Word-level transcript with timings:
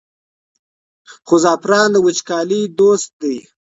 خو 1.27 1.35
زعفران 1.43 1.89
د 1.93 1.95
وچکالۍ 2.05 2.61
دوست 2.79 3.09
دی. 3.21 3.37